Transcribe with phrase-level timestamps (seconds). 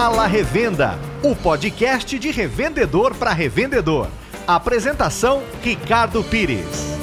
[0.00, 4.06] Fala Revenda, o podcast de revendedor para revendedor.
[4.46, 6.97] Apresentação: Ricardo Pires.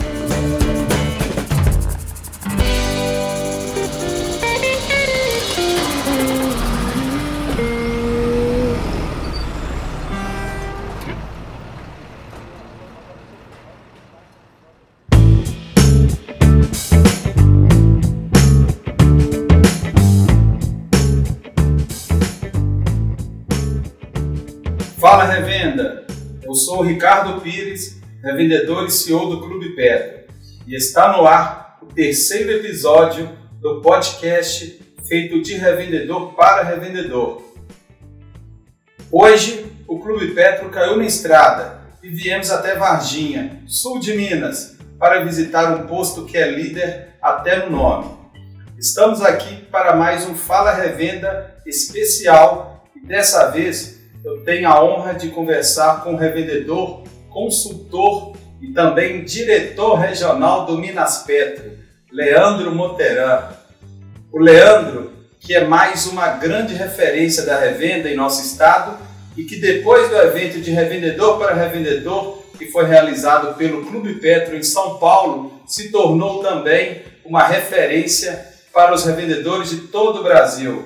[26.65, 30.33] Sou Ricardo Pires, revendedor e CEO do Clube Petro,
[30.65, 37.43] e está no ar o terceiro episódio do podcast feito de revendedor para revendedor.
[39.11, 45.23] Hoje, o Clube Petro caiu na estrada e viemos até Varginha, sul de Minas, para
[45.23, 48.09] visitar um posto que é líder até no nome.
[48.75, 53.94] Estamos aqui para mais um Fala Revenda especial e dessa vez
[54.25, 60.79] eu tenho a honra de conversar com o revendedor, consultor e também diretor regional do
[60.79, 61.77] Minas Petro,
[62.11, 63.49] Leandro Moteran.
[64.31, 68.97] O Leandro, que é mais uma grande referência da revenda em nosso estado
[69.37, 74.55] e que depois do evento de revendedor para revendedor, que foi realizado pelo Clube Petro
[74.55, 80.83] em São Paulo, se tornou também uma referência para os revendedores de todo o Brasil.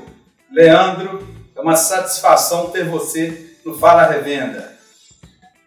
[0.51, 4.71] Leandro, é uma satisfação ter você no Fala Revenda.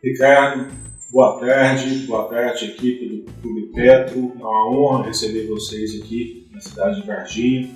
[0.02, 0.68] Ricardo,
[1.10, 4.32] boa tarde, boa tarde equipe do Clube Petro.
[4.40, 7.70] É uma honra receber vocês aqui na cidade de Varginha.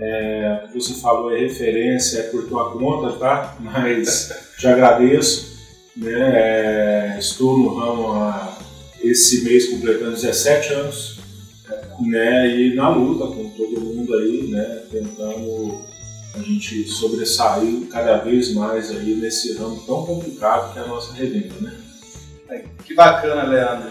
[0.00, 3.56] É, o que você falou é referência, é por tua conta, tá?
[3.60, 5.54] Mas te agradeço.
[5.96, 6.12] Né?
[6.12, 8.58] É, estou no ramo há
[9.00, 11.20] esse mês completando 17 anos
[12.00, 12.48] né?
[12.48, 14.82] e na luta com todo mundo aí, né?
[14.90, 15.93] tentando
[16.34, 21.12] a gente sobressair cada vez mais aí nesse ramo tão complicado que é a nossa
[21.12, 22.64] revenda, né?
[22.84, 23.90] Que bacana, Leandro.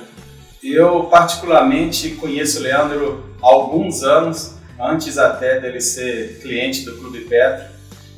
[0.61, 7.21] Eu particularmente conheço o Leandro há alguns anos, antes até dele ser cliente do Clube
[7.21, 7.65] Petro,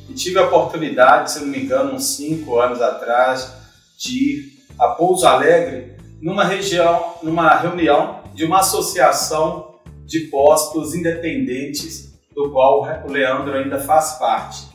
[0.08, 3.52] e tive a oportunidade, se não me engano, uns cinco anos atrás,
[3.96, 12.05] de ir a Pouso Alegre numa região, numa reunião de uma associação de postos independentes
[12.36, 14.68] do qual o Leandro ainda faz parte.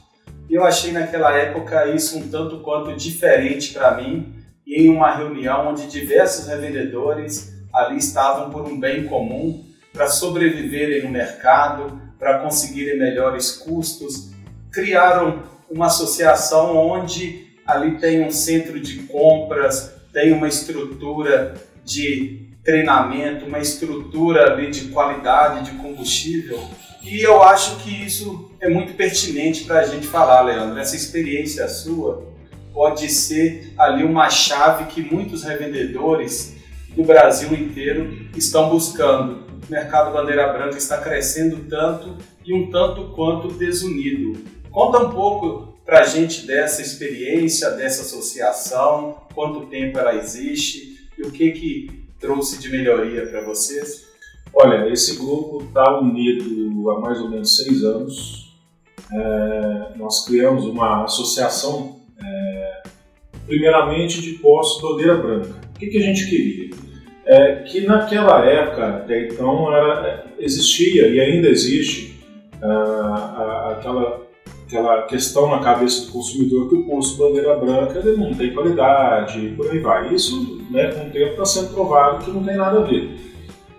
[0.49, 4.33] E eu achei naquela época isso um tanto quanto diferente para mim,
[4.67, 9.63] em uma reunião onde diversos revendedores ali estavam por um bem comum,
[9.93, 14.31] para sobreviverem no mercado, para conseguirem melhores custos,
[14.71, 21.53] criaram uma associação onde ali tem um centro de compras, tem uma estrutura
[21.85, 26.59] de treinamento, uma estrutura ali de qualidade de combustível
[27.03, 30.79] e eu acho que isso é muito pertinente para a gente falar, Leandro.
[30.79, 32.31] Essa experiência sua
[32.73, 36.55] pode ser ali uma chave que muitos revendedores
[36.95, 39.45] do Brasil inteiro estão buscando.
[39.67, 44.43] O mercado bandeira branca está crescendo tanto e um tanto quanto desunido.
[44.69, 51.23] Conta um pouco para a gente dessa experiência, dessa associação, quanto tempo ela existe e
[51.23, 54.10] o que que trouxe de melhoria para vocês?
[54.53, 58.53] Olha, esse grupo está unido há mais ou menos seis anos.
[59.11, 62.83] É, nós criamos uma associação, é,
[63.45, 65.55] primeiramente de postos Bandeira Branca.
[65.73, 66.69] O que, que a gente queria?
[67.25, 72.19] É, que naquela época, até então, era, existia e ainda existe
[72.61, 74.21] a, a, aquela,
[74.67, 79.53] aquela questão na cabeça do consumidor que o posto Bandeira Branca ele não tem qualidade,
[79.55, 80.13] por aí vai.
[80.13, 83.30] Isso, né, com o tempo, está sendo provado que não tem nada a ver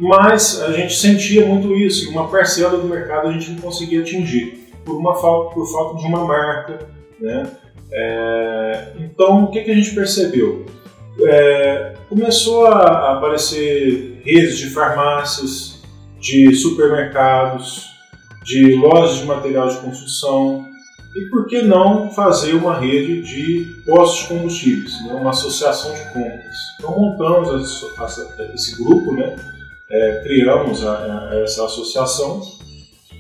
[0.03, 4.67] mas a gente sentia muito isso, uma parcela do mercado a gente não conseguia atingir,
[4.85, 6.89] por, uma falta, por falta de uma marca.
[7.21, 7.49] Né?
[7.93, 10.67] É, então, o que, que a gente percebeu?
[11.25, 15.81] É, começou a aparecer redes de farmácias,
[16.19, 17.87] de supermercados,
[18.45, 20.67] de lojas de material de construção,
[21.15, 25.15] e por que não fazer uma rede de postos de combustíveis, né?
[25.15, 26.57] uma associação de compras?
[26.81, 27.85] Então montamos
[28.53, 29.37] esse grupo, né?
[29.93, 32.41] É, criamos a, a essa associação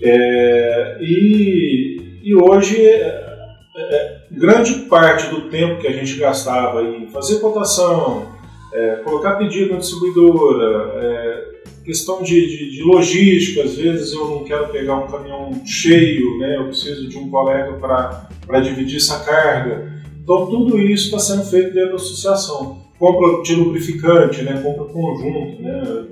[0.02, 7.06] é, e, e, hoje é, é, grande parte do tempo que a gente gastava em
[7.08, 8.26] fazer cotação,
[8.72, 11.52] é, colocar pedido na distribuidora,
[11.84, 16.56] questão de, de, de, logística, às vezes eu não quero pegar um caminhão cheio, né,
[16.56, 19.92] eu preciso de um colega para dividir essa carga.
[20.22, 22.80] Então tudo isso está sendo feito dentro da associação.
[22.98, 26.06] Compra de lubrificante, né, compra conjunto, né,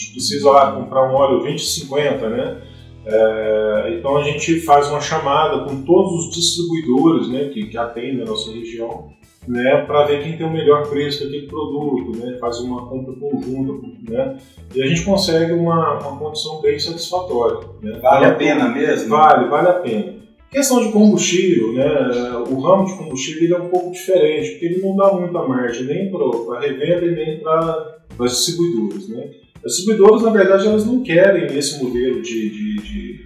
[0.00, 2.62] gente precisa lá comprar um óleo 2050, né?
[3.04, 8.22] É, então a gente faz uma chamada com todos os distribuidores né, que, que atendem
[8.22, 9.08] a nossa região
[9.48, 13.86] né, para ver quem tem o melhor preço daquele produto, né, faz uma compra conjunta,
[14.06, 14.36] né,
[14.74, 17.66] e a gente consegue uma, uma condição bem satisfatória.
[17.80, 17.98] Né.
[18.02, 19.08] Vale a pena mesmo?
[19.08, 20.20] Vale, vale a pena.
[20.50, 24.82] Questão de combustível, né, o ramo de combustível ele é um pouco diferente, porque ele
[24.82, 29.08] não dá muita margem nem para a revenda e nem para as distribuidoras.
[29.08, 29.30] Né.
[29.64, 33.24] As distribuidoras, na verdade, elas não querem esse modelo de, de, de,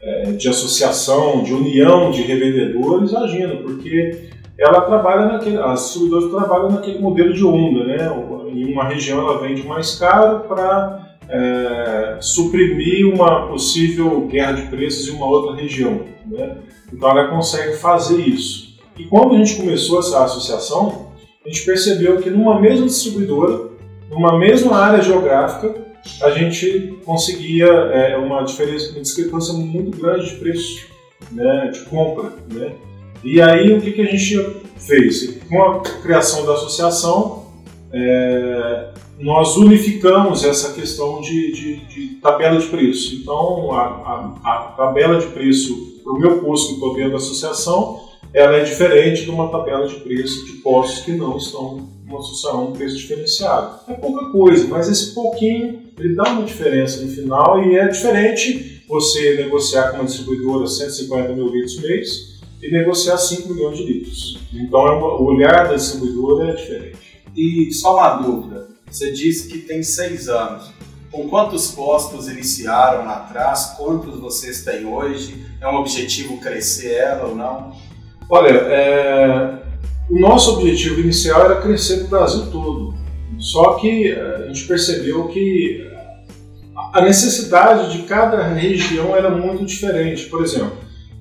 [0.00, 4.28] é, de associação, de união de revendedores agindo, porque
[4.58, 7.96] ela trabalha naquele, as distribuidoras trabalham naquele modelo de onda, né?
[8.52, 15.08] Em uma região ela vende mais caro para é, suprimir uma possível guerra de preços
[15.08, 16.56] em uma outra região, né?
[16.92, 18.78] Então ela consegue fazer isso.
[18.98, 21.12] E quando a gente começou essa associação,
[21.44, 23.68] a gente percebeu que numa mesma distribuidora,
[24.18, 25.72] numa mesma área geográfica,
[26.22, 30.88] a gente conseguia é, uma diferença, uma discrepância muito grande de preço,
[31.30, 32.72] né, de compra, né?
[33.22, 35.38] E aí o que, que a gente fez?
[35.48, 37.46] Com a criação da associação,
[37.92, 38.88] é,
[39.20, 43.16] nós unificamos essa questão de, de, de, tabela de preço.
[43.16, 47.16] Então, a, a, a tabela de preço para o meu posto que estou vendo da
[47.16, 52.18] associação, ela é diferente de uma tabela de preço de postos que não estão numa
[52.18, 53.80] associação um preço diferenciado.
[53.88, 58.82] É pouca coisa, mas esse pouquinho ele dá uma diferença no final e é diferente
[58.88, 64.38] você negociar com uma distribuidora 150 mil litros mês e negociar 5 milhões de litros.
[64.52, 66.98] Então é o olhar da distribuidora é diferente.
[67.36, 70.70] E só uma dúvida, você disse que tem seis anos.
[71.10, 73.74] Com quantos postos iniciaram lá atrás?
[73.76, 75.42] Quantos vocês têm hoje?
[75.60, 77.74] É um objetivo crescer ela ou não?
[78.30, 79.58] Olha, é...
[80.10, 82.94] o nosso objetivo inicial era crescer o Brasil todo.
[83.38, 85.86] Só que é, a gente percebeu que
[86.92, 90.26] a necessidade de cada região era muito diferente.
[90.26, 90.76] Por exemplo,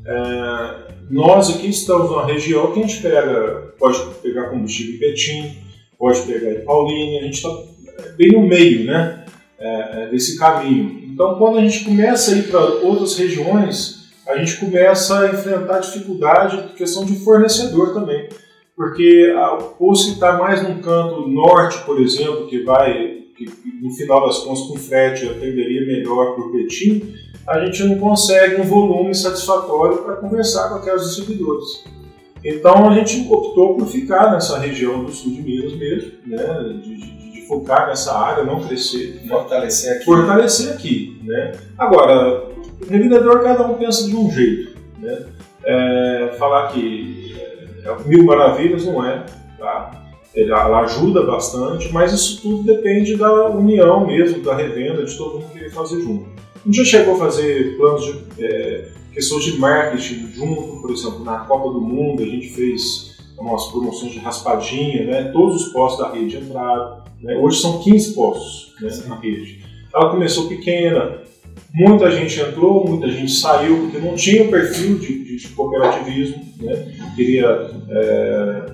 [0.05, 5.57] é nós aqui estamos numa região que a gente pega, pode pegar combustível em Betim,
[5.97, 7.49] pode pegar em Paulínia, a gente está
[8.17, 9.25] bem no meio né,
[9.57, 11.01] é, é, desse caminho.
[11.05, 13.96] Então, quando a gente começa a ir para outras regiões,
[14.27, 18.27] a gente começa a enfrentar dificuldade de questão de fornecedor também.
[18.75, 23.49] Porque o posto que está mais no canto norte, por exemplo, que vai, que
[23.81, 27.15] no final das contas com frete atenderia melhor para o Betim,
[27.47, 31.85] a gente não consegue um volume satisfatório para conversar com aqueles distribuidores.
[32.43, 36.97] Então a gente optou por ficar nessa região do sul de Minas mesmo, né, de,
[36.97, 39.21] de, de focar nessa área, não crescer.
[39.23, 39.29] Né?
[39.29, 40.05] Fortalecer aqui.
[40.05, 41.21] Fortalecer aqui.
[41.23, 41.53] Né?
[41.77, 42.46] Agora,
[42.81, 44.77] o revendedor cada um pensa de um jeito.
[44.99, 45.25] Né?
[45.63, 49.25] É, falar que é, é mil maravilhas não é.
[49.57, 50.03] Tá?
[50.35, 55.51] Ela ajuda bastante, mas isso tudo depende da união mesmo, da revenda, de todo mundo
[55.51, 56.29] querer fazer junto.
[56.63, 61.39] A gente chegou a fazer planos de é, questões de marketing junto, por exemplo, na
[61.39, 65.23] Copa do Mundo, a gente fez umas promoções de raspadinha, né?
[65.31, 67.01] todos os postos da rede entraram.
[67.21, 67.35] Né?
[67.35, 69.63] Hoje são 15 postos né, na rede.
[69.93, 71.21] Ela começou pequena,
[71.73, 76.87] muita gente entrou, muita gente saiu, porque não tinha o perfil de, de cooperativismo, né?
[77.15, 78.65] queria é,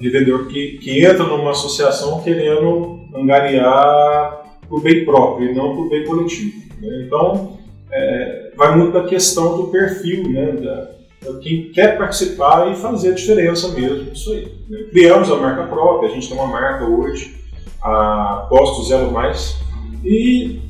[0.00, 6.04] revendedor que, que entra numa associação querendo angariar o bem próprio e não o bem
[6.04, 6.62] coletivo.
[6.80, 7.04] Né?
[7.06, 7.58] Então,
[7.90, 10.52] é, vai muito da questão do perfil, né?
[10.52, 14.52] Da, da quem quer participar e fazer a diferença mesmo isso aí.
[14.68, 14.84] Né?
[14.90, 17.34] Criamos a marca própria, a gente tem uma marca hoje,
[17.82, 19.56] a Posto Zero Mais,
[20.04, 20.60] e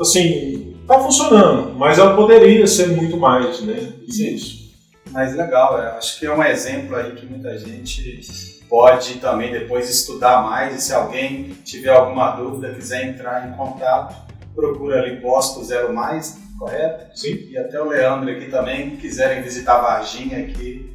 [0.00, 3.92] assim, está funcionando, mas ela poderia ser muito mais, né?
[4.06, 4.62] Isso.
[5.10, 9.90] Mas legal, é, acho que é um exemplo aí que muita gente pode também depois
[9.90, 14.14] estudar mais e se alguém tiver alguma dúvida, quiser entrar em contato,
[14.54, 17.16] procura ali Posto Zero Mais, correto?
[17.18, 17.48] Sim.
[17.50, 20.90] E até o Leandro aqui também, quiserem visitar Varginha aqui,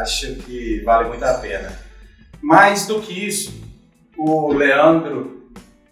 [0.00, 1.70] acho que vale muito a pena.
[2.40, 3.52] Mais do que isso,
[4.16, 5.50] o Leandro,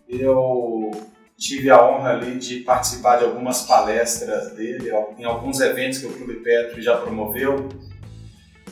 [0.08, 0.90] eu
[1.38, 6.12] tive a honra ali de participar de algumas palestras dele, em alguns eventos que o
[6.12, 7.68] Clube Petro já promoveu.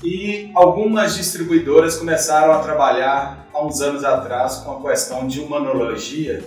[0.02, 6.42] E algumas distribuidoras começaram a trabalhar há uns anos atrás com a questão de humanologia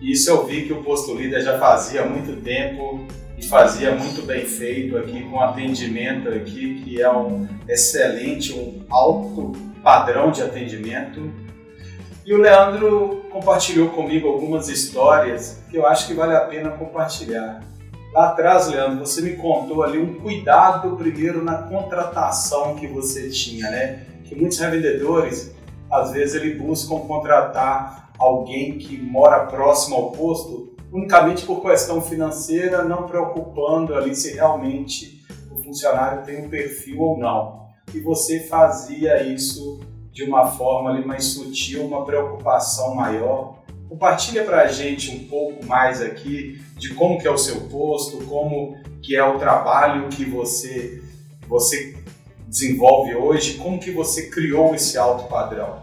[0.00, 3.06] isso eu vi que o Posto Líder já fazia há muito tempo
[3.38, 9.52] e fazia muito bem feito aqui com atendimento aqui, que é um excelente, um alto
[9.82, 11.32] padrão de atendimento.
[12.26, 17.62] E o Leandro compartilhou comigo algumas histórias que eu acho que vale a pena compartilhar.
[18.12, 23.70] Lá atrás, Leandro, você me contou ali um cuidado primeiro na contratação que você tinha,
[23.70, 24.06] né?
[24.24, 25.54] Que muitos revendedores,
[25.88, 32.82] às vezes, ele buscam contratar alguém que mora próximo ao posto unicamente por questão financeira,
[32.82, 37.68] não preocupando ali se realmente o funcionário tem um perfil ou não.
[37.94, 39.78] E você fazia isso
[40.16, 43.62] de uma forma ali mais sutil, uma preocupação maior.
[43.86, 48.24] Compartilha para a gente um pouco mais aqui de como que é o seu posto,
[48.24, 51.02] como que é o trabalho que você
[51.46, 51.94] você
[52.48, 55.82] desenvolve hoje, como que você criou esse alto padrão?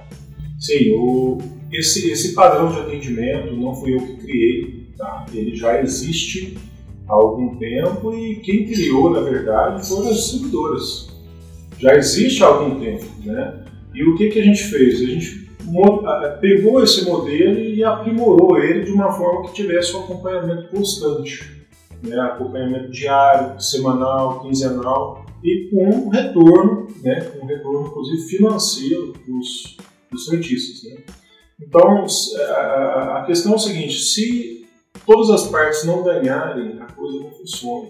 [0.60, 1.38] Sim, o,
[1.72, 5.28] esse, esse padrão de atendimento não fui eu que criei, tá?
[5.32, 6.58] ele já existe
[7.08, 11.08] há algum tempo e quem criou, na verdade, foram as distribuidoras.
[11.78, 13.64] Já existe há algum tempo, né?
[13.94, 15.02] E o que, que a gente fez?
[15.02, 15.44] A gente
[16.42, 21.68] pegou esse modelo e aprimorou ele de uma forma que tivesse um acompanhamento constante,
[22.04, 22.20] né?
[22.20, 27.32] acompanhamento diário, semanal, quinzenal e com um retorno, né?
[27.42, 29.78] um retorno inclusive financeiro dos,
[30.12, 30.92] dos cientistas.
[30.92, 31.04] Né?
[31.62, 34.66] Então a questão é o seguinte: se
[35.06, 37.90] todas as partes não ganharem, a coisa não funciona.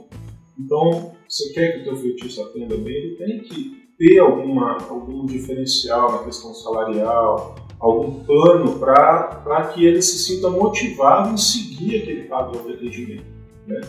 [0.59, 5.25] Então, você quer que o teu feitiço atenda bem, ele tem que ter alguma, algum
[5.25, 12.23] diferencial na questão salarial, algum plano para que ele se sinta motivado em seguir aquele
[12.23, 13.25] padrão de atendimento.
[13.67, 13.81] Né?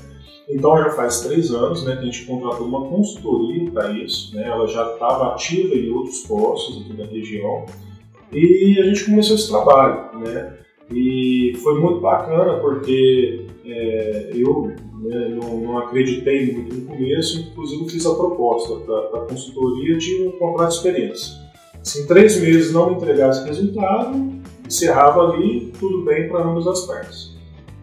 [0.48, 4.46] Então já faz três anos né, que a gente contratou uma consultoria para isso, né?
[4.46, 7.64] ela já estava ativa em outros postos aqui na região
[8.32, 10.18] e a gente começou esse trabalho.
[10.18, 10.58] Né?
[10.90, 17.90] E foi muito bacana porque é, eu né, não, não, acreditei muito no começo, inclusive
[17.90, 21.34] fiz a proposta para a consultoria de um contrato de experiência.
[21.82, 24.32] Se em três meses não me entregasse resultado,
[24.66, 27.36] encerrava ali, tudo bem para ambas as partes.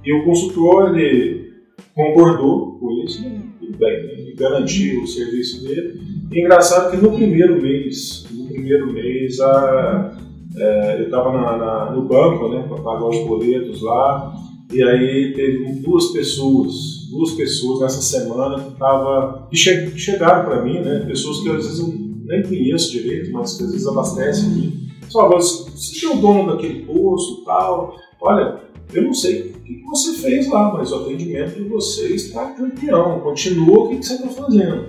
[0.03, 1.53] E o consultor ele
[1.93, 6.01] concordou com isso, né, tudo bem, né, ele garantiu o serviço dele.
[6.31, 10.17] E engraçado que no primeiro mês, no primeiro mês, a,
[10.57, 14.33] é, eu estava no banco, né, para pagar os boletos lá,
[14.73, 20.63] e aí teve duas pessoas duas pessoas nessa semana que, tava, que, che, chegaram para
[20.63, 21.03] mim, né?
[21.05, 21.93] Pessoas que às vezes eu
[22.25, 24.81] nem conheço direito, mas que às vezes abastecem aqui.
[25.09, 27.95] Só, você é o dono daquele posto tal.
[28.21, 28.61] Olha,
[28.93, 33.19] eu não sei o que você fez lá, mas o atendimento de vocês está campeão.
[33.19, 34.85] Continua o que você está fazendo.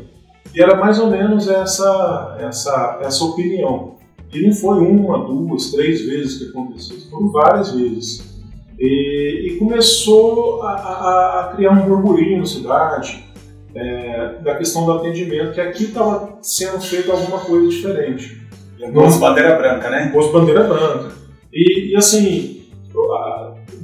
[0.55, 3.97] E era mais ou menos essa, essa, essa opinião.
[4.33, 8.32] E não foi uma, duas, três vezes que aconteceu, foram várias vezes.
[8.79, 13.25] E, e começou a, a, a, criar um burburinho na cidade
[13.75, 18.43] é, da questão do atendimento, que aqui estava sendo feito alguma coisa diferente.
[18.93, 20.11] Posto bandeira branca, né?
[20.13, 21.13] Posto bandeira branca.
[21.53, 22.63] E, e assim,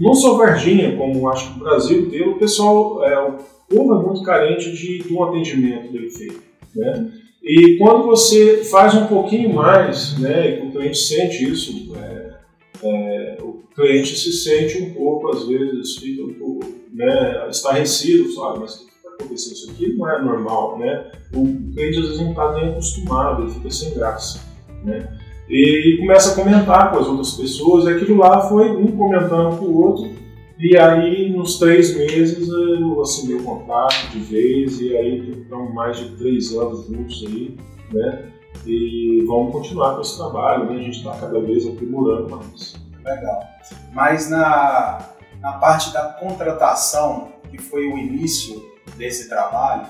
[0.01, 4.07] não só Varginha, como acho que o Brasil inteiro, o pessoal, é, o povo é
[4.07, 6.43] muito carente de, de um atendimento bem feito.
[6.75, 7.11] Né?
[7.43, 12.35] E quando você faz um pouquinho mais, né, e o cliente sente isso, é,
[12.83, 13.39] é,
[13.79, 18.79] cliente se sente um pouco, às vezes, fica um pouco né, estarrecido, sabe, mas o
[18.87, 19.55] que está acontecendo?
[19.55, 21.13] Isso aqui não é normal, né?
[21.33, 24.45] O cliente às vezes não está nem acostumado, ele fica sem graça,
[24.85, 25.17] né?
[25.49, 29.67] E, começa a comentar com as outras pessoas, e aquilo lá foi um comentando com
[29.67, 30.11] o outro,
[30.59, 35.97] e aí, nos três meses, eu assinei o contrato de vez, e aí estamos mais
[35.97, 37.57] de três anos juntos aí,
[37.93, 38.33] né?
[38.67, 40.81] E vamos continuar com esse trabalho, né?
[40.81, 42.88] A gente está cada vez aprimorando mais.
[43.09, 43.49] Legal.
[43.93, 45.01] Mas na,
[45.41, 48.63] na parte da contratação, que foi o início
[48.97, 49.87] desse trabalho,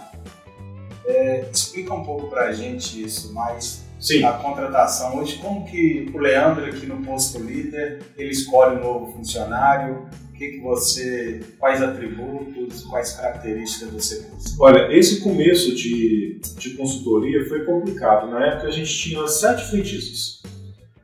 [1.06, 4.22] é, explica um pouco para a gente isso mais Sim.
[4.24, 9.12] a contratação hoje, como que o Leandro aqui no posto líder, ele escolhe um novo
[9.12, 10.08] funcionário,
[10.38, 14.62] que, que você, quais atributos, quais características você busca?
[14.62, 18.30] Olha, esse começo de, de consultoria foi complicado.
[18.30, 20.40] Na época a gente tinha sete frentistas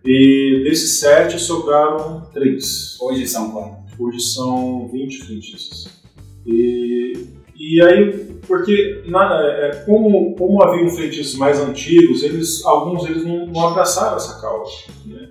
[0.05, 2.99] e desses sete sobraram três.
[3.01, 3.99] Hoje são quantos?
[3.99, 5.89] Hoje são 20 frentistas.
[6.47, 8.13] E, e aí,
[8.47, 14.17] porque na, é, como, como haviam frentistas mais antigos, eles, alguns deles não, não abraçaram
[14.17, 14.73] essa causa.
[15.07, 15.29] Né?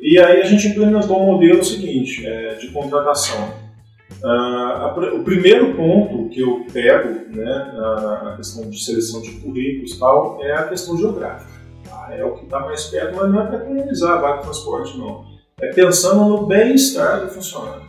[0.00, 3.60] E aí a gente implementou um modelo seguinte, é, de contratação.
[4.22, 9.30] Uh, a, o primeiro ponto que eu pego né, na, na, questão de seleção de
[9.40, 11.49] currículos tal é a questão geográfica.
[12.10, 12.16] Tá?
[12.16, 14.98] É o que está mais perto, mas não é para economizar a vaga de transporte,
[14.98, 15.24] não.
[15.60, 17.88] É pensando no bem-estar do funcionário.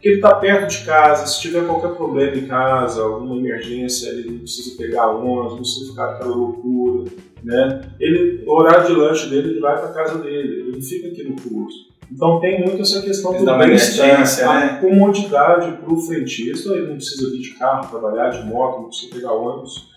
[0.00, 4.30] Que ele está perto de casa, se tiver qualquer problema em casa, alguma emergência, ele
[4.30, 7.04] não precisa pegar ônibus, não precisa ficar aquela loucura
[7.46, 7.80] né?
[8.00, 11.22] Ele, o horário de lanche dele, ele vai para casa dele, ele não fica aqui
[11.22, 11.86] no curso.
[12.10, 14.78] Então tem muito essa questão do bem-estar, a né?
[14.80, 19.14] comodidade para o frentista, ele não precisa vir de carro, trabalhar de moto, não precisa
[19.14, 19.88] pegar ônibus.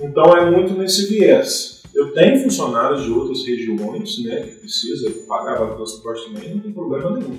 [0.00, 1.75] Então é muito nesse viés.
[1.96, 6.70] Eu tenho funcionários de outras regiões, né, que precisa pagar o transporte também, não tem
[6.70, 7.38] problema nenhum.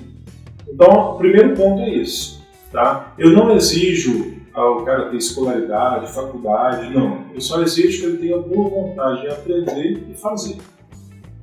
[0.68, 2.44] Então, o primeiro ponto é isso.
[2.72, 3.14] Tá?
[3.16, 7.26] Eu não exijo ao cara ter escolaridade, faculdade, não.
[7.32, 10.56] Eu só exijo que ele tenha boa vontade de aprender e fazer.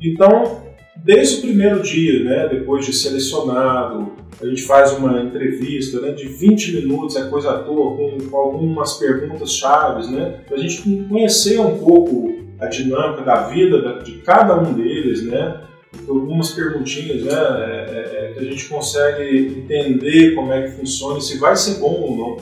[0.01, 0.63] Então,
[0.97, 6.27] desde o primeiro dia, né, depois de selecionado, a gente faz uma entrevista né, de
[6.27, 10.81] 20 minutos, é coisa à toa, com, com algumas perguntas chaves, né, para a gente
[11.07, 15.61] conhecer um pouco a dinâmica da vida de cada um deles, né,
[16.07, 21.19] algumas perguntinhas né, é, é, é, que a gente consegue entender como é que funciona
[21.19, 22.37] e se vai ser bom ou não.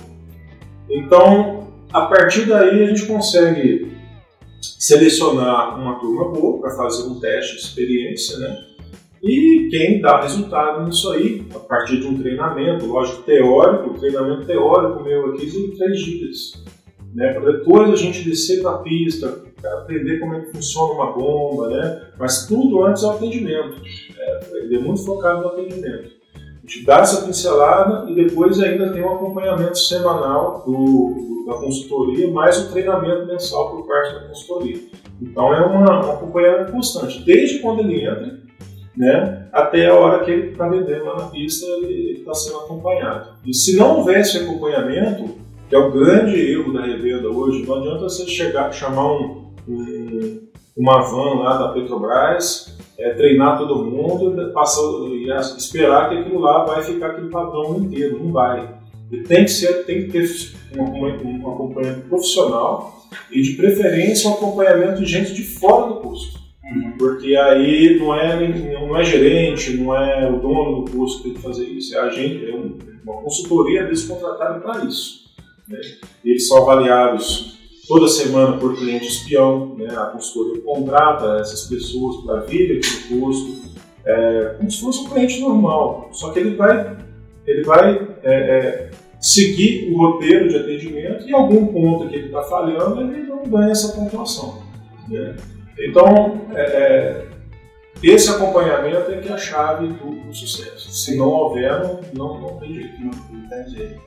[0.89, 3.91] Então, a partir daí a gente consegue
[4.61, 8.65] selecionar uma turma boa para fazer um teste de experiência, né?
[9.23, 15.01] E quem dá resultado nisso aí, a partir de um treinamento, lógico, teórico, treinamento teórico
[15.01, 16.63] meu aqui tem três dias.
[17.15, 17.31] Né?
[17.31, 21.69] Para depois a gente descer para a pista, aprender como é que funciona uma bomba,
[21.69, 22.01] né?
[22.17, 23.81] Mas tudo antes do atendimento.
[24.17, 26.11] É, ele é muito focado no atendimento.
[26.35, 32.31] A gente dá essa pincelada e depois ainda tem um acompanhamento semanal do, da consultoria,
[32.31, 34.79] mais o treinamento mensal por parte da consultoria.
[35.21, 38.43] Então é uma, um acompanhamento constante, desde quando ele entra
[38.95, 43.29] né, até a hora que ele está vendendo lá na pista, ele está sendo acompanhado.
[43.45, 45.35] E se não houvesse acompanhamento,
[45.67, 50.47] que é o grande erro da revenda hoje, não adianta você chegar, chamar um, um,
[50.75, 55.27] uma van lá da Petrobras, é, treinar todo mundo passar, e
[55.57, 58.75] esperar que aquilo lá vai ficar aquele padrão inteiro, não vai.
[59.11, 60.27] Ele tem que, ser, tem que ter
[60.77, 65.99] um, um, um acompanhamento profissional e de preferência um acompanhamento de gente de fora do
[66.01, 66.39] posto.
[66.63, 66.93] Uhum.
[66.97, 71.33] Porque aí não é, não é gerente, não é o dono do curso que tem
[71.33, 75.25] que fazer isso, é a gente, é uma consultoria deles contratada para isso.
[75.67, 75.79] Né?
[76.23, 77.52] Eles são avaliados
[77.87, 79.93] toda semana por cliente espião, né?
[79.95, 83.63] a consultoria contrata essas pessoas para vir aqui no
[84.05, 86.97] é, como se fosse um cliente normal, só que ele vai,
[87.47, 92.43] ele vai é, é, seguir o roteiro de atendimento e algum ponto que ele está
[92.43, 94.61] falhando, ele não ganha essa pontuação.
[95.07, 95.35] Né?
[95.79, 97.27] Então, é, é,
[98.03, 100.91] esse acompanhamento é que é a chave do, do sucesso.
[100.91, 101.81] Se não houver,
[102.13, 102.99] não, não tem jeito.
[102.99, 104.01] Não, não tem jeito.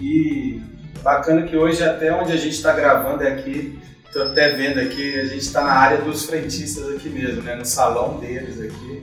[0.00, 0.62] E
[1.02, 5.14] bacana que hoje, até onde a gente está gravando é aqui, estou até vendo aqui,
[5.18, 7.54] a gente está na área dos frentistas aqui mesmo, né?
[7.54, 9.02] no salão deles aqui.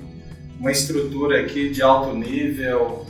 [0.60, 3.05] Uma estrutura aqui de alto nível,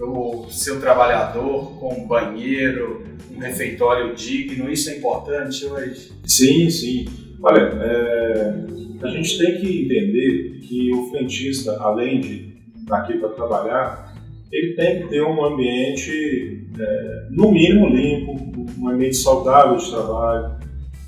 [0.00, 6.12] o seu trabalhador com banheiro, um refeitório digno, isso é importante hoje?
[6.26, 7.06] Sim, sim.
[7.42, 8.54] Olha, é,
[9.02, 14.14] a gente tem que entender que o frentista, além de estar aqui para trabalhar,
[14.50, 18.36] ele tem que ter um ambiente, é, no mínimo, limpo,
[18.80, 20.56] um ambiente saudável de trabalho,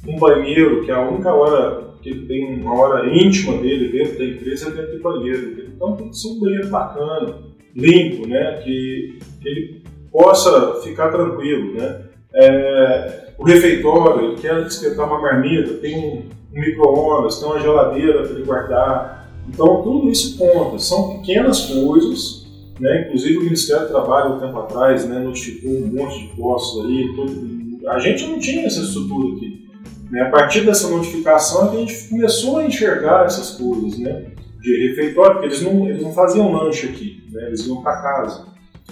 [0.07, 4.19] um banheiro, que é a única hora que ele tem uma hora íntima dele dentro
[4.19, 5.65] da empresa é dentro do banheiro.
[5.75, 7.35] Então tem que ser um banheiro bacana,
[7.75, 8.61] limpo, né?
[8.63, 12.01] Que, que ele possa ficar tranquilo, né?
[12.35, 18.23] É, o refeitório, ele quer esquentar uma marmita, tem um, um micro-ondas, tem uma geladeira
[18.23, 19.31] para ele guardar.
[19.49, 20.79] Então, tudo isso conta.
[20.79, 22.42] São pequenas coisas,
[22.83, 23.03] né?
[23.03, 27.13] inclusive o Ministério do Trabalho, um tempo atrás, né, notificou um monte de postos aí.
[27.15, 27.89] Tudo.
[27.89, 29.71] A gente não tinha essa estrutura aqui.
[30.11, 30.23] Né?
[30.23, 34.33] A partir dessa notificação, a gente começou a enxergar essas coisas né?
[34.61, 37.47] de refeitório, porque eles não, eles não faziam lanche aqui, né?
[37.47, 38.47] eles iam para casa.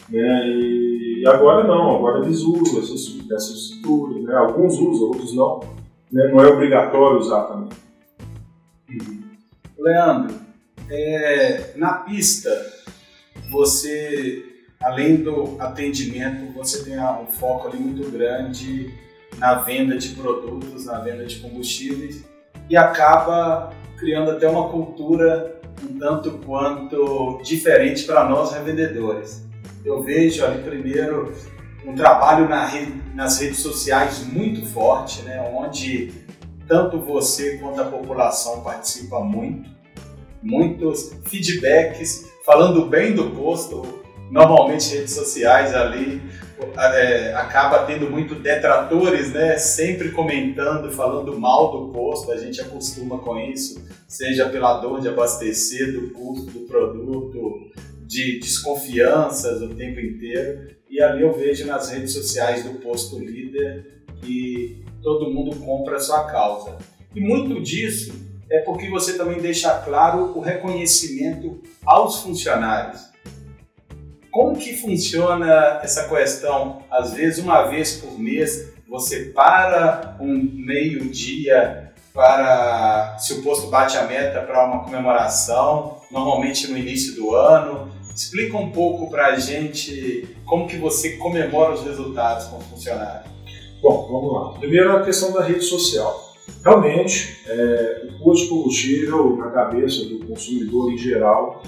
[0.08, 0.46] Né?
[0.46, 4.34] E agora não, agora eles usam essas estruturas, né?
[4.36, 5.60] alguns usam, outros não,
[6.12, 6.28] né?
[6.28, 7.68] não é obrigatório usar também.
[9.76, 10.34] Leandro,
[10.88, 12.50] é, na pista,
[13.50, 14.44] você,
[14.82, 18.94] além do atendimento, você tem um foco ali muito grande
[19.38, 22.24] na venda de produtos, na venda de combustíveis
[22.68, 29.44] e acaba criando até uma cultura um tanto quanto diferente para nós revendedores.
[29.84, 31.32] Eu vejo ali primeiro
[31.86, 32.70] um trabalho na
[33.14, 36.12] nas redes sociais muito forte, né, onde
[36.68, 39.70] tanto você quanto a população participa muito,
[40.42, 46.20] muitos feedbacks falando bem do posto, normalmente redes sociais ali
[46.76, 49.56] é, acaba tendo muito detratores, né?
[49.56, 55.08] Sempre comentando, falando mal do posto, a gente acostuma com isso, seja pela dor de
[55.08, 57.70] abastecer, do custo do produto,
[58.06, 60.70] de desconfianças o tempo inteiro.
[60.88, 66.00] E ali eu vejo nas redes sociais do posto líder que todo mundo compra a
[66.00, 66.76] sua causa.
[67.14, 68.12] E muito disso
[68.50, 73.00] é porque você também deixa claro o reconhecimento aos funcionários.
[74.30, 76.82] Como que funciona essa questão?
[76.90, 83.96] Às vezes, uma vez por mês, você para um meio-dia para, se o posto bate
[83.96, 89.38] a meta, para uma comemoração, normalmente no início do ano, Explica um pouco para a
[89.38, 93.30] gente como que você comemora os resultados com o funcionário.
[93.80, 94.58] Bom, vamos lá.
[94.58, 96.29] Primeiro a questão da rede social.
[96.64, 101.62] Realmente, é, o custo de combustível na cabeça do consumidor em geral,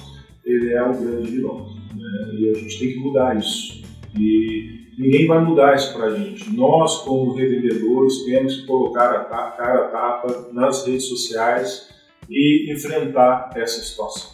[0.45, 1.69] ele é um grande vilão.
[1.95, 2.35] Né?
[2.35, 3.83] E a gente tem que mudar isso.
[4.19, 6.55] E ninguém vai mudar isso para a gente.
[6.55, 11.89] Nós, como revendedores, temos que colocar a cara a tapa nas redes sociais
[12.29, 14.33] e enfrentar essa situação.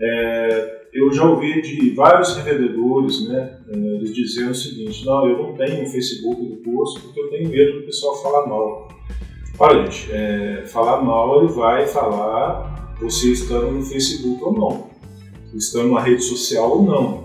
[0.00, 5.38] É, eu já ouvi de vários revendedores né, é, eles dizendo o seguinte: não, eu
[5.38, 8.88] não tenho um Facebook do curso porque eu tenho medo do pessoal falar mal.
[9.60, 14.90] Olha, gente, é, falar mal ele vai falar você estando no Facebook ou não,
[15.52, 17.24] estando na rede social ou não.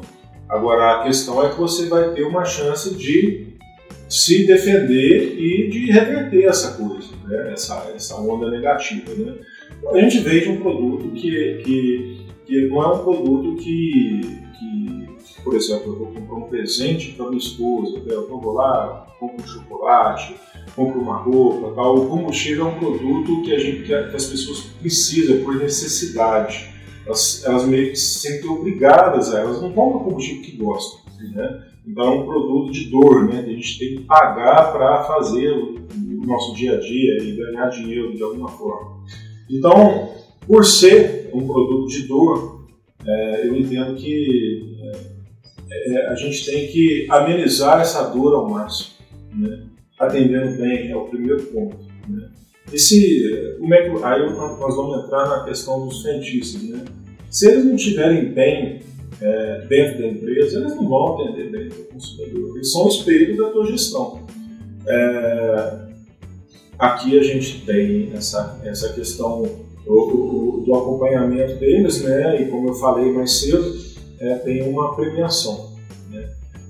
[0.50, 3.54] Agora a questão é que você vai ter uma chance de
[4.10, 7.54] se defender e de reverter essa coisa, né?
[7.54, 9.12] essa, essa onda negativa.
[9.14, 9.36] Né?
[9.92, 14.43] A gente vende um produto que, que, que não é um produto que,
[15.44, 19.48] por exemplo, eu vou comprar um presente para minha esposa, eu vou lá, compro um
[19.48, 20.36] chocolate,
[20.76, 21.98] compro uma roupa, tal.
[21.98, 26.74] o combustível é um produto que, a gente, que as pessoas precisam por necessidade
[27.06, 31.02] elas, elas meio que se sentem obrigadas a elas não compram combustível que gostam,
[31.34, 31.64] né?
[31.86, 33.40] Então é um produto de dor, né?
[33.40, 35.84] A gente tem que pagar para fazer o,
[36.26, 39.04] nosso dia a dia e ganhar dinheiro de alguma forma.
[39.50, 40.14] Então,
[40.48, 42.66] por ser um produto de dor,
[43.06, 44.73] é, eu entendo que
[45.74, 48.96] é, a gente tem que amenizar essa dor ao máximo,
[49.34, 49.64] né?
[50.00, 51.78] atendendo bem, é o primeiro ponto.
[52.08, 52.30] Né?
[52.72, 56.84] E se, como é que, aí nós vamos entrar na questão dos frentistas, né?
[57.30, 58.82] Se eles não estiverem bem
[59.22, 62.56] é, dentro da empresa, eles não vão atender bem o consumidor.
[62.56, 64.22] Eles são o espelho da tua gestão.
[64.88, 65.74] É,
[66.78, 69.44] aqui a gente tem essa, essa questão
[69.86, 72.42] do, do, do, acompanhamento deles, né?
[72.42, 73.74] E como eu falei mais cedo,
[74.20, 75.72] é, tem uma premiação.
[76.10, 76.30] Né?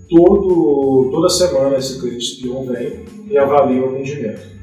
[0.10, 4.53] Todo, toda semana esse cliente espião vem e avalia o atendimento.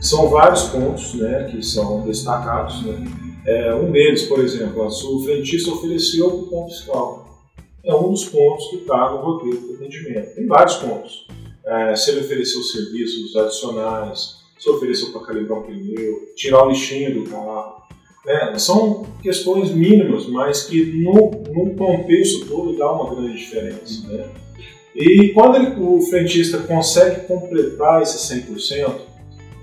[0.00, 2.84] São vários pontos né, que são destacados.
[2.84, 3.04] Né?
[3.46, 7.26] É, um deles, por exemplo, o frentista ofereceu o cupom fiscal.
[7.84, 10.34] É um dos pontos que está no roteiro de atendimento.
[10.34, 11.26] Tem vários pontos.
[11.64, 17.14] É, se ele ofereceu serviços adicionais, se ofereceu para calibrar um pneu, tirar o lixinho
[17.14, 17.75] do carro.
[18.26, 18.58] Né?
[18.58, 24.06] São questões mínimas, mas que no, no contexto todo dá uma grande diferença.
[24.08, 24.24] Né?
[24.94, 28.92] E quando ele, o frentista consegue completar esse 100%,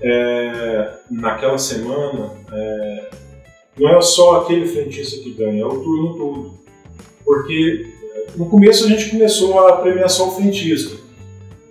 [0.00, 3.10] é, naquela semana, é,
[3.78, 6.54] não é só aquele frentista que ganha, é o turno todo.
[7.24, 10.96] Porque é, no começo a gente começou a premiar só o frentista.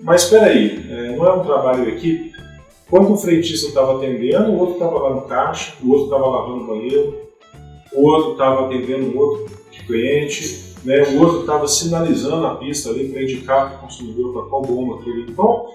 [0.02, 2.33] Mas espera aí, é, não é um trabalho equipe?
[2.94, 6.64] Quando o frentista estava atendendo, o outro estava lá no caixa, o outro estava lavando
[6.64, 7.18] o banheiro,
[7.92, 9.52] o outro estava atendendo um outro
[9.88, 14.44] cliente, né, o outro estava sinalizando a pista ali para indicar para o consumidor para
[14.44, 15.24] qual bomba aquele.
[15.24, 15.66] Então,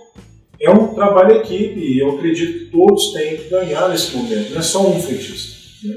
[0.61, 4.61] é um trabalho equipe e eu acredito que todos têm que ganhar nesse momento, não
[4.61, 5.89] é só um frentista.
[5.89, 5.97] Né?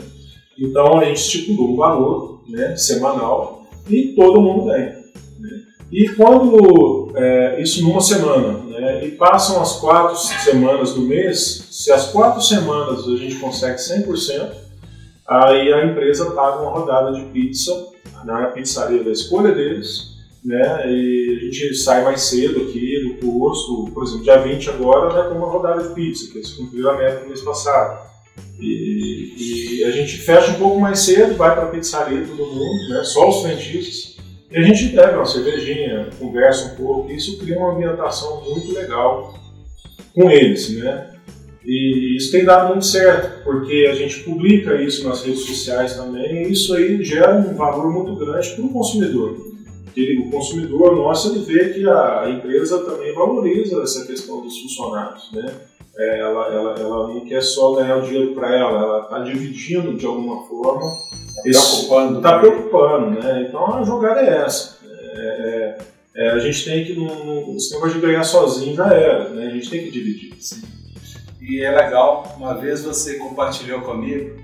[0.57, 4.97] Então a gente estipulou um valor né, semanal e todo mundo ganha.
[5.39, 5.61] Né?
[5.91, 11.91] E quando é, isso numa semana, né, e passam as quatro semanas do mês, se
[11.91, 14.51] as quatro semanas a gente consegue 100%,
[15.27, 17.71] aí a empresa paga uma rodada de pizza
[18.25, 20.11] na pizzaria da escolha deles,
[20.43, 20.91] né?
[20.91, 25.29] E a gente sai mais cedo aqui do posto, por exemplo, dia 20 agora vai
[25.29, 28.09] ter uma rodada de pizza, que eles cumpriram a meta no mês passado.
[28.59, 32.89] E, e, a gente fecha um pouco mais cedo, vai para a pizzaria todo mundo,
[32.89, 33.03] né?
[33.03, 34.10] só os frentistas,
[34.51, 38.73] e a gente entrega uma cervejinha, conversa um pouco, e isso cria uma ambientação muito
[38.73, 39.33] legal
[40.13, 41.09] com eles, né?
[41.63, 46.43] E isso tem dado muito certo, porque a gente publica isso nas redes sociais também,
[46.43, 49.51] e isso aí gera um valor muito grande para o consumidor
[49.93, 55.29] que o consumidor nosso ele vê que a empresa também valoriza essa questão dos funcionários,
[55.33, 55.53] né?
[55.97, 59.95] É, ela, ela, ela não quer só ganhar o dinheiro para ela, ela está dividindo
[59.95, 60.81] de alguma forma.
[61.45, 62.17] Está preocupando.
[62.17, 63.45] Está preocupando, né?
[63.47, 64.77] Então a jogada é essa.
[64.85, 65.77] É,
[66.15, 69.47] é, é a gente tem que, não, esse negócio de ganhar sozinho já era, né?
[69.47, 70.35] A gente tem que dividir.
[70.39, 70.61] Sim.
[71.41, 74.39] E é legal, uma vez você compartilhou comigo,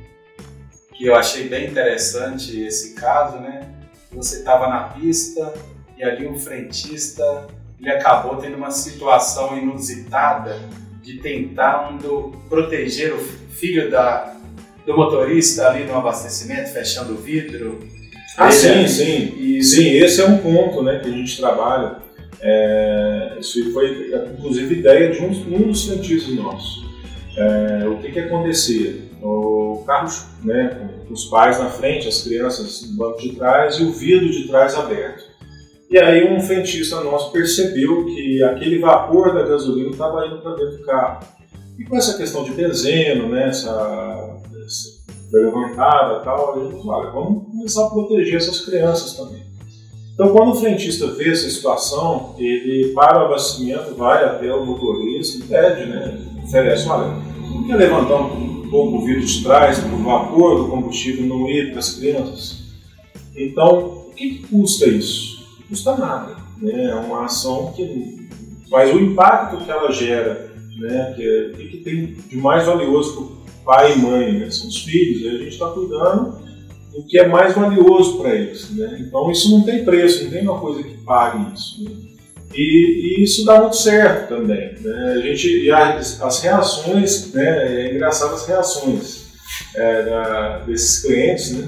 [0.94, 3.78] que eu achei bem interessante esse caso, né?
[4.18, 5.54] você estava na pista
[5.98, 7.48] e ali um frentista
[7.80, 10.60] ele acabou tendo uma situação inusitada
[11.02, 14.36] de tentar um proteger o filho da,
[14.86, 17.80] do motorista ali no abastecimento, fechando o vidro.
[18.38, 19.36] Ah, sim, sim.
[19.38, 21.98] E, sim, esse é um ponto né, que a gente trabalha.
[22.40, 26.86] É, isso foi, inclusive, ideia de um, um dos frentistas nossos.
[27.36, 29.08] É, o que, que acontecia?
[29.22, 30.08] O carro
[30.44, 34.48] né, os pais na frente, as crianças no banco de trás e o vidro de
[34.48, 35.27] trás aberto.
[35.90, 40.78] E aí um frentista nosso percebeu que aquele vapor da gasolina estava indo para dentro
[40.78, 41.26] do carro.
[41.80, 44.90] E com essa questão de benzeno, né, essa, essa
[45.32, 49.48] levantada e tal, ele falou, olha, vamos começar a proteger essas crianças também.
[50.14, 55.38] Então, quando o frentista vê essa situação, ele para o abastecimento, vai até o motorista
[55.38, 57.14] e pede, né, oferece, olha,
[57.50, 61.48] não quer levantar um pouco o vidro de trás para o vapor do combustível não
[61.48, 62.64] ir para as crianças?
[63.36, 65.37] Então, o que, que custa isso?
[65.68, 66.36] Custa nada.
[66.62, 66.86] Né?
[66.86, 68.28] É uma ação que.
[68.70, 71.14] Mas o impacto que ela gera, né?
[71.16, 74.52] que, é, o que tem de mais valioso para o pai e mãe, né?
[74.52, 76.48] são os filhos, a gente está cuidando
[76.94, 78.70] do que é mais valioso para eles.
[78.72, 78.98] Né?
[79.02, 81.84] Então, isso não tem preço, não tem uma coisa que pague isso.
[81.84, 81.92] Né?
[82.54, 84.74] E, e, isso dá muito certo também.
[84.82, 85.14] Né?
[85.16, 87.86] A gente, e as, as reações, né?
[87.86, 89.28] é engraçado as reações
[89.76, 91.52] é, da, desses clientes.
[91.52, 91.68] Né?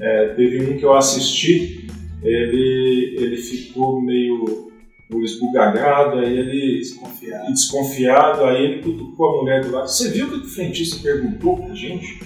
[0.00, 1.83] É, teve um que eu assisti,
[2.24, 4.72] ele, ele ficou meio
[5.22, 7.52] esbugalhado, aí ele desconfiado.
[7.52, 9.88] desconfiado, aí ele cutucou a mulher do lado.
[9.88, 12.20] Você viu o que o frentista perguntou pra gente?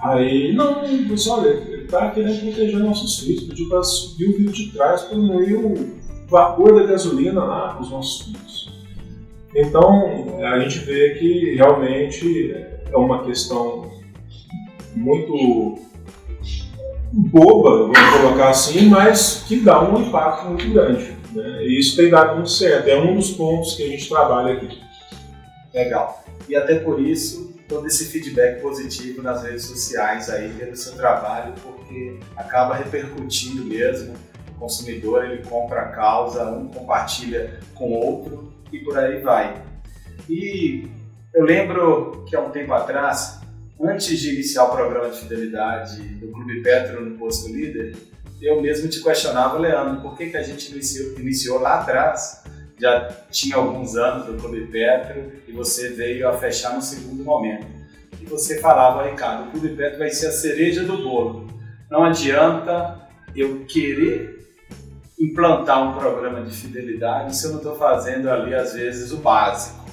[0.00, 4.72] Aí, não, pessoal, ele tá querendo proteger nossos filhos, pediu para subir o vidro de
[4.72, 5.74] trás para ir o
[6.28, 8.72] vapor da gasolina lá os nossos filhos.
[9.54, 12.52] Então, a gente vê que realmente
[12.92, 13.90] é uma questão
[14.94, 15.78] muito
[17.14, 21.16] boba, vamos colocar assim, mas que dá um impacto muito grande.
[21.32, 21.64] Né?
[21.64, 24.80] E isso tem dado muito certo, é um dos pontos que a gente trabalha aqui.
[25.72, 26.24] Legal.
[26.48, 31.54] E até por isso, todo esse feedback positivo nas redes sociais aí, vendo seu trabalho,
[31.62, 34.14] porque acaba repercutindo mesmo
[34.64, 39.62] consumidor ele compra a causa, um compartilha com o outro e por aí vai.
[40.28, 40.88] E
[41.34, 43.40] eu lembro que há um tempo atrás,
[43.80, 47.96] antes de iniciar o programa de fidelidade do Clube Petro no Posto Líder,
[48.40, 52.42] eu mesmo te questionava, Leandro, por que, que a gente iniciou, iniciou lá atrás,
[52.78, 57.66] já tinha alguns anos do Clube Petro, e você veio a fechar no segundo momento.
[58.20, 61.46] E você falava, Ricardo, o Clube Petro vai ser a cereja do bolo.
[61.90, 64.44] Não adianta eu querer
[65.18, 69.84] implantar um programa de fidelidade se eu não estou fazendo ali, às vezes, o básico.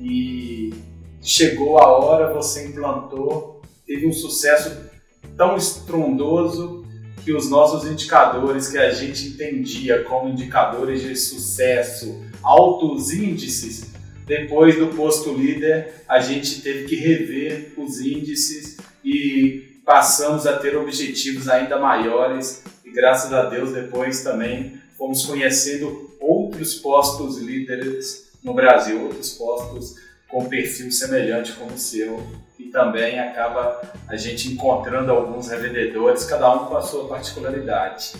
[0.00, 0.72] E
[1.22, 4.90] chegou a hora, você implantou, teve um sucesso
[5.36, 6.84] tão estrondoso
[7.24, 13.90] que os nossos indicadores que a gente entendia como indicadores de sucesso, altos índices,
[14.26, 20.76] depois do posto líder, a gente teve que rever os índices e passamos a ter
[20.76, 22.62] objetivos ainda maiores.
[22.84, 29.96] E graças a Deus depois também fomos conhecendo outros postos líderes no Brasil, outros postos
[30.30, 32.24] com perfil semelhante como o seu
[32.58, 38.12] e também acaba a gente encontrando alguns revendedores, cada um com a sua particularidade.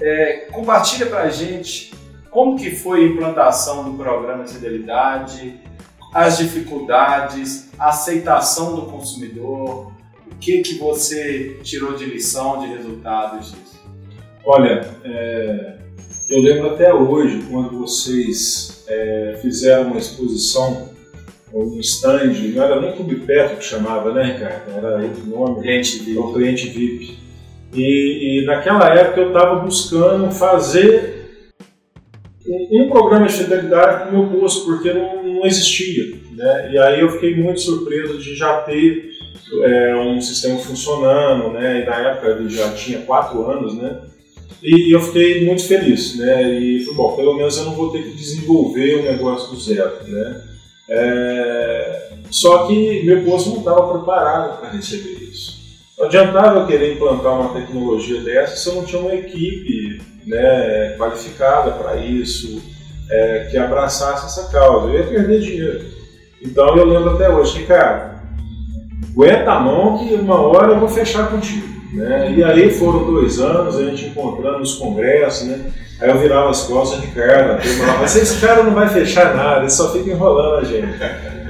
[0.00, 1.92] É, compartilha para a gente
[2.30, 5.60] como que foi a implantação do programa de fidelidade,
[6.12, 9.92] as dificuldades, a aceitação do consumidor,
[10.30, 13.80] o que que você tirou de lição, de resultados disso?
[14.44, 15.78] Olha, é,
[16.28, 20.88] eu lembro até hoje quando vocês é, fizeram uma exposição,
[21.52, 24.70] um stand, não era nem Clube Perto que chamava, né, Ricardo?
[24.76, 25.62] Era outro nome.
[25.62, 26.18] Cliente VIP.
[26.18, 27.18] O cliente VIP.
[27.74, 31.20] E, e naquela época eu estava buscando fazer
[32.46, 36.16] um, um, programa de fidelidade para o meu posto, porque não, não existia.
[36.32, 36.70] Né?
[36.72, 39.10] E aí eu fiquei muito surpreso de já ter
[39.62, 41.82] é, um sistema funcionando, né?
[41.82, 44.00] E na época ele já tinha quatro anos, né?
[44.62, 46.58] E eu fiquei muito feliz, né?
[46.58, 49.60] E falei, bom, pelo menos eu não vou ter que desenvolver o um negócio do
[49.60, 50.42] zero, né?
[50.90, 52.10] É...
[52.30, 55.60] Só que meu posto não estava preparado para receber isso.
[55.98, 60.94] Não adiantava eu querer implantar uma tecnologia dessa se eu não tinha uma equipe né,
[60.96, 62.62] qualificada para isso,
[63.10, 64.88] é, que abraçasse essa causa.
[64.88, 65.84] Eu ia perder dinheiro.
[66.40, 68.22] Então eu lembro até hoje que, cara,
[69.12, 71.68] aguenta a mão que uma hora eu vou fechar contigo.
[71.92, 72.32] Né?
[72.36, 75.72] E aí foram dois anos, a gente encontrando nos congressos, né?
[76.00, 77.58] Aí eu virava as costas de cara,
[78.00, 80.98] mas esse cara não vai fechar nada, ele só fica enrolando a gente.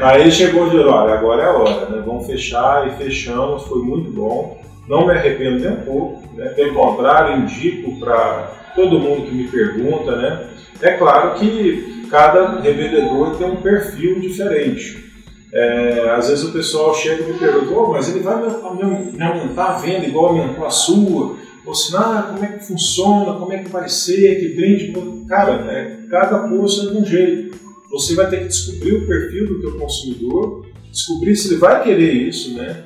[0.00, 2.02] Aí chegou o dia, olha, agora é a hora, né?
[2.04, 4.58] Vamos fechar e fechamos, foi muito bom.
[4.88, 6.48] Não me arrependo nem um pouco, né?
[6.48, 10.46] Pelo contrário, indico para todo mundo que me pergunta, né?
[10.80, 15.10] É claro que cada revendedor tem um perfil diferente.
[15.52, 19.66] É, às vezes o pessoal chega e me pergunta, oh, mas ele vai me, aumentar
[19.66, 21.36] a venda igual aumentou a sua?
[21.66, 24.92] Ou ah, como é que funciona, como é que vai ser, que vende.
[25.28, 27.58] Cara, né, cada posto é de um jeito.
[27.90, 32.12] Você vai ter que descobrir o perfil do teu consumidor, descobrir se ele vai querer
[32.12, 32.84] isso, né?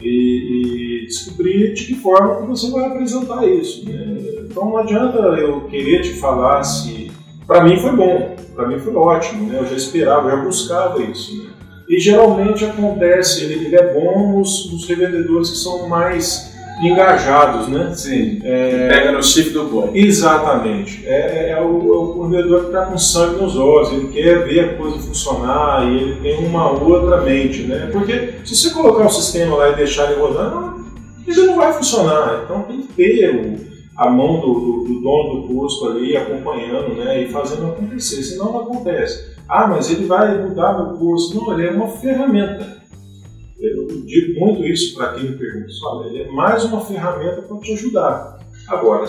[0.00, 3.88] e, e descobrir de que forma que você vai apresentar isso.
[3.88, 4.18] Né?
[4.44, 7.10] Então não adianta eu querer te falar se.
[7.46, 9.60] Para mim foi bom, para mim foi ótimo, né?
[9.60, 11.44] eu já esperava, eu já buscava isso.
[11.44, 11.50] Né?
[11.88, 17.92] E geralmente acontece, ele, ele é bom nos, nos revendedores que são mais engajados, né?
[17.94, 18.40] Sim.
[18.44, 18.88] É...
[18.88, 19.90] Pega no chifre do boi.
[19.94, 21.06] Exatamente.
[21.06, 24.74] É, é, o, o vendedor que está com sangue nos olhos, ele quer ver a
[24.76, 27.88] coisa funcionar e ele tem uma outra mente, né?
[27.92, 30.86] Porque se você colocar um sistema lá e deixar ele rodando,
[31.26, 32.42] ele não vai funcionar.
[32.44, 33.56] Então tem que ter o,
[33.96, 37.22] a mão do, do, do, dono do posto ali acompanhando, né?
[37.22, 38.22] E fazendo acontecer.
[38.22, 39.34] Senão não acontece.
[39.48, 41.36] Ah, mas ele vai mudar meu posto.
[41.36, 42.75] Não, ele é uma ferramenta.
[43.58, 47.58] Eu digo muito isso para quem me pergunta, olha, ele é mais uma ferramenta para
[47.58, 48.38] te ajudar.
[48.68, 49.06] Agora,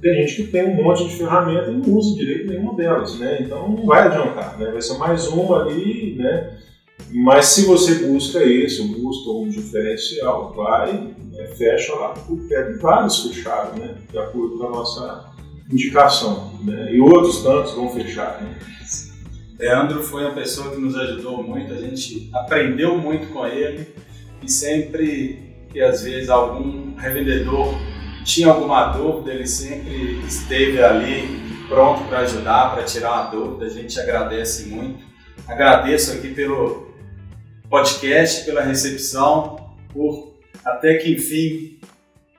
[0.00, 3.42] tem gente que tem um monte de ferramenta e não usa direito nenhuma delas, né?
[3.42, 4.70] Então não vai adiantar, né?
[4.70, 6.58] Vai ser mais uma ali, né?
[7.10, 10.92] Mas se você busca isso, busca um diferencial, vai,
[11.32, 11.46] né?
[11.56, 12.14] fecha lá,
[12.48, 13.94] pega vários fecharam, né?
[14.10, 15.24] De acordo com a nossa
[15.70, 16.94] indicação, né?
[16.94, 18.54] E outros tantos vão fechar, né?
[19.58, 23.86] Leandro foi uma pessoa que nos ajudou muito, a gente aprendeu muito com ele
[24.42, 27.74] e sempre que às vezes algum revendedor
[28.24, 33.66] tinha alguma dúvida, ele sempre esteve ali pronto para ajudar, para tirar uma dúvida.
[33.66, 35.04] A gente agradece muito.
[35.46, 36.94] Agradeço aqui pelo
[37.70, 41.78] podcast, pela recepção, por até que enfim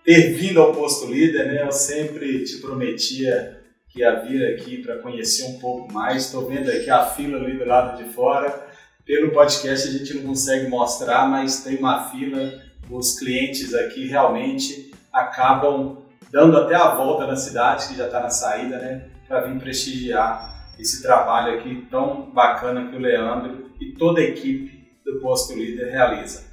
[0.03, 1.63] ter vindo ao posto líder, né?
[1.63, 3.56] Eu sempre te prometia
[3.97, 6.25] que ia vir aqui para conhecer um pouco mais.
[6.25, 8.67] Estou vendo aqui a fila ali do lado de fora.
[9.03, 12.61] Pelo podcast a gente não consegue mostrar, mas tem uma fila.
[12.89, 18.29] Os clientes aqui realmente acabam dando até a volta na cidade, que já está na
[18.29, 19.05] saída, né?
[19.27, 24.95] Para vir prestigiar esse trabalho aqui tão bacana que o Leandro e toda a equipe
[25.03, 26.45] do Posto Líder realiza.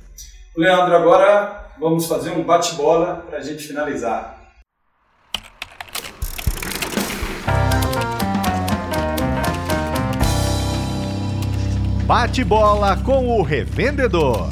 [0.57, 4.34] Leandro, agora vamos fazer um bate-bola para a gente finalizar.
[12.07, 14.51] Bate bola com o revendedor.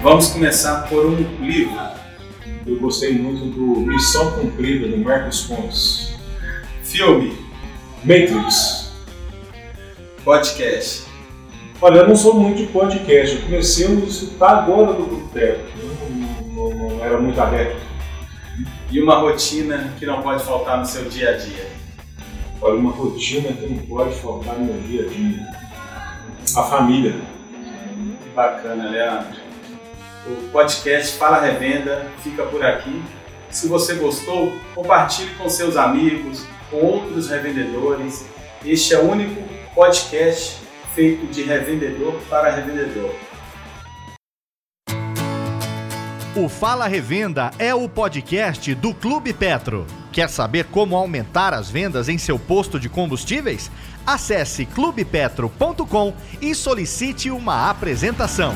[0.00, 1.76] Vamos começar por um livro.
[2.64, 6.14] Eu gostei muito do Missão Cumprida, do Marcos Pontes.
[6.84, 7.36] Filme.
[8.04, 8.81] Matrix.
[10.24, 11.04] Podcast.
[11.80, 13.34] Olha, eu não sou muito de podcast.
[13.34, 15.64] Eu comecei a escutar agora do boteco.
[16.54, 17.80] Não, não, não, era muito aberto.
[18.90, 21.66] E uma rotina que não pode faltar no seu dia a dia?
[22.60, 25.46] Olha, uma rotina que não pode faltar no meu dia a dia.
[26.56, 27.16] A família.
[28.32, 29.40] Bacana, Leandro.
[30.26, 33.02] O podcast Fala Revenda fica por aqui.
[33.50, 38.24] Se você gostou, compartilhe com seus amigos, com outros revendedores.
[38.64, 40.60] Este é o único podcast
[40.94, 43.14] feito de revendedor para revendedor.
[46.36, 49.86] O Fala Revenda é o podcast do Clube Petro.
[50.10, 53.70] Quer saber como aumentar as vendas em seu posto de combustíveis?
[54.06, 58.54] Acesse clubepetro.com e solicite uma apresentação.